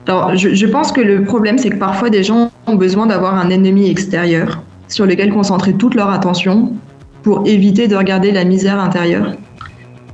Alors, 0.06 0.36
je 0.36 0.65
pense 0.67 0.91
que 0.91 1.01
le 1.01 1.24
problème, 1.24 1.58
c'est 1.58 1.72
que 1.72 1.77
parfois 1.77 2.12
des 2.12 2.24
gens 2.24 2.51
ont 2.67 2.75
besoin 2.75 3.08
d'avoir 3.08 3.34
un 3.34 3.50
ennemi 3.50 3.89
extérieur 3.89 4.62
sur 4.88 5.08
lequel 5.08 5.34
concentrer 5.34 5.74
toute 5.74 5.96
leur 5.96 6.12
attention 6.12 6.74
pour 7.24 7.48
éviter 7.48 7.88
de 7.88 7.96
regarder 7.96 8.32
la 8.32 8.44
misère 8.46 8.79
intérieure. 8.79 9.34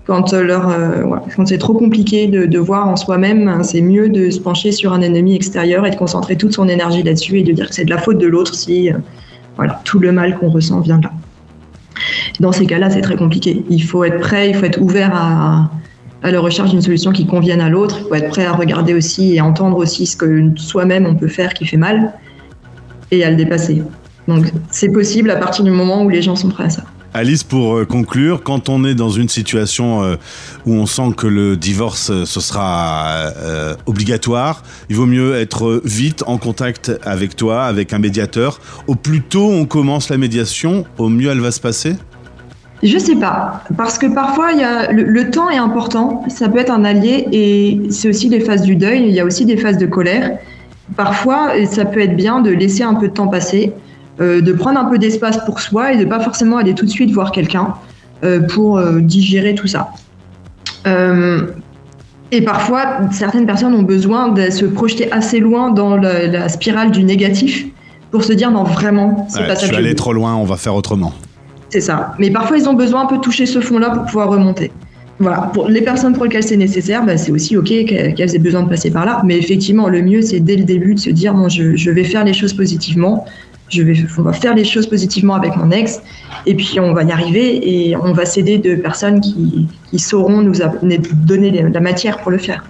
Quand, 0.06 0.34
euh, 0.34 0.44
leur, 0.44 0.70
euh, 0.70 1.04
voilà, 1.06 1.24
quand 1.34 1.46
c'est 1.48 1.58
trop 1.58 1.74
compliqué 1.74 2.28
de, 2.28 2.46
de 2.46 2.60
voir 2.60 2.88
en 2.88 2.98
soi-même, 2.98 3.48
hein, 3.48 3.64
c'est 3.64 3.82
mieux 3.82 4.10
de 4.10 4.30
se 4.30 4.40
pencher 4.40 4.74
sur 4.74 4.92
un 4.92 5.02
ennemi 5.02 5.34
extérieur 5.34 5.86
et 5.86 5.92
de 5.92 5.96
concentrer 5.96 6.36
toute 6.36 6.54
son 6.54 6.68
énergie 6.68 7.04
là-dessus 7.04 7.40
et 7.40 7.44
de 7.44 7.54
dire 7.54 7.70
que 7.70 7.76
c'est 7.76 7.86
de 7.86 7.90
la 7.90 7.98
faute 7.98 8.18
de 8.18 8.28
l'autre 8.28 8.54
si 8.54 8.92
euh, 8.92 8.98
voilà, 9.56 9.82
tout 9.86 10.00
le 10.00 10.12
mal 10.12 10.38
qu'on 10.38 10.50
ressent 10.50 10.82
vient 10.82 10.98
de 10.98 11.04
là. 11.04 11.12
Dans 12.42 12.52
ces 12.52 12.66
cas-là, 12.66 12.90
c'est 12.90 13.02
très 13.02 13.16
compliqué. 13.16 13.64
Il 13.70 13.84
faut 13.84 14.04
être 14.04 14.20
prêt, 14.20 14.50
il 14.50 14.56
faut 14.56 14.66
être 14.66 14.82
ouvert 14.82 15.12
à, 15.14 15.70
à 16.22 16.32
la 16.32 16.40
recherche 16.42 16.72
d'une 16.72 16.82
solution 16.82 17.12
qui 17.12 17.26
convienne 17.26 17.62
à 17.62 17.70
l'autre. 17.70 18.00
Il 18.02 18.08
faut 18.08 18.16
être 18.16 18.30
prêt 18.30 18.46
à 18.46 18.54
regarder 18.54 18.94
aussi 18.94 19.36
et 19.36 19.42
entendre 19.42 19.78
aussi 19.78 20.06
ce 20.06 20.18
que 20.18 20.50
soi-même 20.58 21.06
on 21.06 21.16
peut 21.16 21.28
faire 21.28 21.54
qui 21.54 21.66
fait 21.66 21.78
mal 21.78 22.14
et 23.12 23.24
à 23.24 23.30
le 23.30 23.38
dépasser. 23.38 23.84
Donc 24.28 24.52
c'est 24.70 24.92
possible 24.92 25.30
à 25.30 25.36
partir 25.36 25.64
du 25.64 25.72
moment 25.72 26.04
où 26.04 26.10
les 26.10 26.22
gens 26.22 26.36
sont 26.36 26.50
prêts 26.50 26.66
à 26.66 26.70
ça. 26.70 26.84
Alice, 27.16 27.44
pour 27.44 27.78
euh, 27.78 27.86
conclure, 27.86 28.42
quand 28.42 28.70
on 28.70 28.84
est 28.84 28.96
dans 28.96 29.10
une 29.10 29.30
situation 29.30 30.04
euh, 30.04 30.16
où 30.66 30.74
on 30.74 30.88
sent 30.88 31.14
que 31.16 31.28
le 31.28 31.56
divorce 31.56 32.10
euh, 32.10 32.26
ce 32.26 32.40
sera 32.40 33.32
obligatoire, 33.86 34.64
il 34.90 34.96
vaut 34.96 35.06
mieux 35.06 35.36
être 35.36 35.82
vite 35.86 36.24
en 36.26 36.38
contact 36.38 36.92
avec 37.04 37.36
toi, 37.36 37.66
avec 37.66 37.94
un 37.94 38.00
médiateur. 38.00 38.60
Au 38.88 38.96
plus 38.96 39.22
tôt 39.22 39.48
on 39.52 39.66
commence 39.66 40.10
la 40.10 40.18
médiation, 40.18 40.86
au 40.98 41.10
mieux 41.10 41.30
elle 41.30 41.40
va 41.40 41.52
se 41.52 41.60
passer? 41.60 41.96
Je 42.82 42.98
sais 42.98 43.16
pas, 43.16 43.64
parce 43.78 43.98
que 43.98 44.08
parfois 44.08 44.52
y 44.54 44.64
a, 44.64 44.92
le, 44.92 45.04
le 45.04 45.30
temps 45.30 45.50
est 45.50 45.58
important, 45.58 46.24
ça 46.28 46.50
peut 46.50 46.60
être 46.60 46.72
un 46.72 46.84
allié 46.84 47.28
et 47.32 47.82
c'est 47.92 48.10
aussi 48.10 48.28
les 48.28 48.40
phases 48.40 48.64
du 48.64 48.76
deuil, 48.76 49.04
il 49.08 49.14
y 49.14 49.20
a 49.20 49.26
aussi 49.26 49.46
des 49.46 49.58
phases 49.58 49.78
de 49.78 49.86
colère. 49.86 50.38
Parfois, 50.98 51.52
ça 51.66 51.86
peut 51.86 52.02
être 52.02 52.16
bien 52.16 52.42
de 52.42 52.50
laisser 52.50 52.84
un 52.84 52.96
peu 52.96 53.08
de 53.08 53.14
temps 53.14 53.28
passer, 53.28 53.72
euh, 54.22 54.42
de 54.42 54.54
prendre 54.54 54.80
un 54.80 54.86
peu 54.86 54.98
d'espace 54.98 55.40
pour 55.46 55.60
soi 55.60 55.94
et 55.94 55.98
de 55.98 56.06
pas 56.06 56.20
forcément 56.20 56.58
aller 56.58 56.74
tout 56.74 56.86
de 56.86 56.90
suite 56.92 57.12
voir 57.12 57.32
quelqu'un 57.32 57.74
euh, 58.24 58.42
pour 58.42 58.78
euh, 58.78 59.00
digérer 59.00 59.56
tout 59.56 59.68
ça. 59.68 59.90
Et 62.32 62.42
parfois, 62.42 63.00
certaines 63.12 63.46
personnes 63.46 63.74
ont 63.76 63.84
besoin 63.84 64.30
de 64.30 64.50
se 64.50 64.66
projeter 64.66 65.12
assez 65.12 65.40
loin 65.40 65.70
dans 65.72 65.96
la, 65.96 66.26
la 66.28 66.50
spirale 66.50 66.90
du 66.92 67.04
négatif 67.04 67.66
pour 68.12 68.24
se 68.24 68.34
dire 68.34 68.50
non 68.50 68.64
vraiment, 68.64 69.28
c'est 69.30 69.42
Ouais, 69.42 69.48
pas 69.48 69.54
Je 69.56 69.60
ça 69.60 69.66
suis 69.68 69.74
je 69.76 69.80
allé 69.80 69.90
veux. 69.90 69.96
trop 69.96 70.14
loin, 70.14 70.36
on 70.36 70.44
va 70.44 70.56
faire 70.58 70.74
autrement. 70.76 71.14
C'est 71.70 71.82
ça. 71.82 72.14
Mais 72.20 72.32
parfois, 72.32 72.58
ils 72.58 72.68
ont 72.68 72.74
besoin 72.74 73.04
un 73.04 73.06
peu 73.06 73.18
de 73.18 73.22
toucher 73.22 73.46
ce 73.46 73.60
fond-là 73.60 73.92
pour 73.92 74.06
pouvoir 74.06 74.30
remonter. 74.30 74.72
Voilà. 75.20 75.52
Pour 75.54 75.68
les 75.70 75.82
personnes 75.82 76.14
pour 76.14 76.24
lesquelles 76.24 76.44
c'est 76.44 76.58
nécessaire, 76.58 77.06
bah, 77.06 77.18
c'est 77.18 77.32
aussi 77.32 77.56
OK 77.56 77.68
qu'elles 77.68 78.14
qu'elles 78.16 78.36
aient 78.36 78.40
besoin 78.40 78.64
de 78.64 78.70
passer 78.70 78.90
par 78.90 79.06
là. 79.06 79.22
Mais 79.26 79.38
effectivement, 79.38 79.88
le 79.88 80.02
mieux, 80.02 80.22
c'est 80.24 80.40
dès 80.40 80.56
le 80.56 80.64
début 80.64 80.96
de 80.96 81.00
se 81.00 81.12
dire 81.12 81.34
bon, 81.36 81.50
je, 81.50 81.76
je 81.76 81.92
vais 81.92 82.04
faire 82.04 82.24
les 82.26 82.34
choses 82.34 82.54
positivement. 82.54 83.26
Je 83.70 83.82
vais, 83.82 83.96
on 84.18 84.24
va 84.24 84.34
faire 84.34 84.56
les 84.56 84.66
choses 84.66 84.88
positivement 84.88 85.36
avec 85.36 85.56
mon 85.56 85.72
ex. 85.72 86.02
Et 86.46 86.56
puis, 86.56 86.80
on 86.80 86.94
va 86.94 87.04
y 87.04 87.12
arriver 87.12 87.88
et 87.88 87.96
on 87.96 88.14
va 88.14 88.26
s'aider 88.26 88.58
de 88.58 88.76
personnes 88.76 89.22
qui, 89.22 89.68
sauront 89.98 90.42
nous 90.42 90.56
donner 91.14 91.64
la 91.72 91.80
matière 91.80 92.18
pour 92.20 92.32
le 92.32 92.40
faire, 92.40 92.66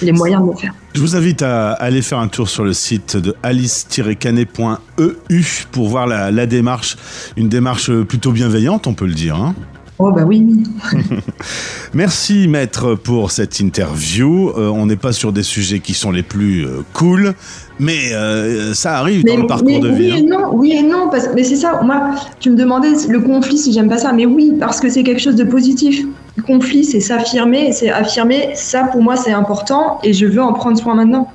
les 0.00 0.12
moyens 0.12 0.42
de 0.42 0.50
le 0.50 0.56
faire. 0.56 0.72
Je 0.94 1.00
vous 1.00 1.16
invite 1.16 1.42
à 1.42 1.72
aller 1.72 2.02
faire 2.02 2.18
un 2.18 2.28
tour 2.28 2.48
sur 2.48 2.64
le 2.64 2.72
site 2.72 3.16
de 3.16 3.34
alice-canet.eu 3.42 5.66
pour 5.70 5.88
voir 5.88 6.06
la, 6.06 6.30
la 6.30 6.46
démarche, 6.46 6.96
une 7.36 7.48
démarche 7.48 7.90
plutôt 8.02 8.32
bienveillante, 8.32 8.86
on 8.86 8.94
peut 8.94 9.06
le 9.06 9.14
dire. 9.14 9.36
hein. 9.36 9.54
Oh, 10.00 10.12
bah 10.12 10.22
oui. 10.24 10.46
Merci 11.94 12.46
maître 12.46 12.94
pour 12.94 13.32
cette 13.32 13.58
interview. 13.58 14.50
Euh, 14.50 14.68
on 14.68 14.86
n'est 14.86 14.96
pas 14.96 15.12
sur 15.12 15.32
des 15.32 15.42
sujets 15.42 15.80
qui 15.80 15.92
sont 15.92 16.12
les 16.12 16.22
plus 16.22 16.64
euh, 16.64 16.82
cool, 16.92 17.34
mais 17.80 18.12
euh, 18.12 18.74
ça 18.74 18.96
arrive 18.98 19.24
dans 19.24 19.36
le 19.36 19.48
parcours 19.48 19.66
mais 19.66 19.80
de 19.80 19.88
oui 19.88 19.96
vie. 19.96 20.08
et 20.10 20.12
hein. 20.20 20.26
non, 20.28 20.50
oui 20.52 20.72
et 20.72 20.82
non, 20.82 21.08
parce, 21.10 21.30
mais 21.34 21.42
c'est 21.42 21.56
ça. 21.56 21.80
Moi, 21.82 22.12
tu 22.38 22.50
me 22.50 22.56
demandais 22.56 22.90
le 23.08 23.20
conflit 23.20 23.58
si 23.58 23.72
j'aime 23.72 23.88
pas 23.88 23.98
ça, 23.98 24.12
mais 24.12 24.24
oui, 24.24 24.52
parce 24.60 24.80
que 24.80 24.88
c'est 24.88 25.02
quelque 25.02 25.20
chose 25.20 25.34
de 25.34 25.42
positif. 25.42 26.06
Le 26.36 26.44
conflit, 26.44 26.84
c'est 26.84 27.00
s'affirmer, 27.00 27.72
c'est 27.72 27.90
affirmer. 27.90 28.50
Ça, 28.54 28.84
pour 28.84 29.02
moi, 29.02 29.16
c'est 29.16 29.32
important 29.32 29.98
et 30.04 30.12
je 30.12 30.26
veux 30.26 30.42
en 30.42 30.52
prendre 30.52 30.78
soin 30.78 30.94
maintenant. 30.94 31.28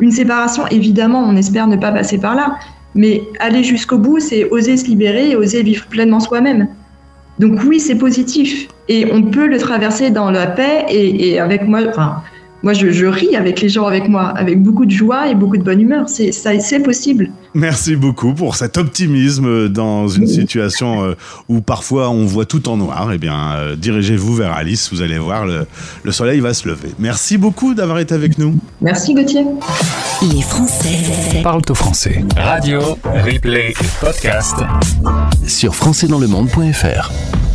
Une 0.00 0.10
séparation, 0.10 0.66
évidemment, 0.72 1.20
on 1.20 1.36
espère 1.36 1.68
ne 1.68 1.76
pas 1.76 1.92
passer 1.92 2.18
par 2.18 2.34
là, 2.34 2.56
mais 2.96 3.22
aller 3.38 3.62
jusqu'au 3.62 3.98
bout, 3.98 4.18
c'est 4.18 4.50
oser 4.50 4.76
se 4.76 4.86
libérer 4.86 5.30
et 5.30 5.36
oser 5.36 5.62
vivre 5.62 5.86
pleinement 5.86 6.18
soi-même. 6.18 6.66
Donc 7.38 7.60
oui, 7.64 7.80
c'est 7.80 7.96
positif 7.96 8.68
et 8.88 9.10
on 9.12 9.22
peut 9.22 9.46
le 9.46 9.58
traverser 9.58 10.10
dans 10.10 10.30
la 10.30 10.46
paix 10.46 10.84
et, 10.90 11.38
avec 11.38 11.62
moi. 11.62 12.22
Moi, 12.62 12.72
je, 12.72 12.90
je 12.90 13.06
ris 13.06 13.34
avec 13.36 13.60
les 13.60 13.68
gens 13.68 13.86
avec 13.86 14.08
moi, 14.08 14.28
avec 14.28 14.62
beaucoup 14.62 14.84
de 14.86 14.90
joie 14.90 15.28
et 15.28 15.34
beaucoup 15.34 15.56
de 15.56 15.62
bonne 15.62 15.80
humeur. 15.80 16.08
C'est 16.08 16.32
ça, 16.32 16.58
c'est 16.60 16.80
possible. 16.80 17.30
Merci 17.54 17.96
beaucoup 17.96 18.32
pour 18.32 18.56
cet 18.56 18.78
optimisme 18.78 19.68
dans 19.68 20.08
une 20.08 20.26
situation 20.26 21.04
euh, 21.04 21.14
où 21.48 21.60
parfois 21.60 22.08
on 22.10 22.24
voit 22.24 22.46
tout 22.46 22.68
en 22.68 22.76
noir. 22.76 23.10
Eh 23.12 23.18
bien, 23.18 23.52
euh, 23.54 23.76
dirigez-vous 23.76 24.34
vers 24.34 24.52
Alice, 24.52 24.90
vous 24.92 25.02
allez 25.02 25.18
voir, 25.18 25.44
le, 25.46 25.66
le 26.02 26.12
soleil 26.12 26.40
va 26.40 26.54
se 26.54 26.68
lever. 26.68 26.90
Merci 26.98 27.36
beaucoup 27.38 27.74
d'avoir 27.74 27.98
été 27.98 28.14
avec 28.14 28.38
nous. 28.38 28.54
Merci 28.80 29.14
Gauthier. 29.14 29.44
Les 30.22 30.42
Français 30.42 31.40
Parle 31.42 31.62
au 31.68 31.74
français. 31.74 32.24
Radio, 32.36 32.80
replay 33.24 33.70
et 33.70 33.86
podcast. 34.00 34.56
sur 35.46 35.74
françaisdanslemonde.fr. 35.74 37.51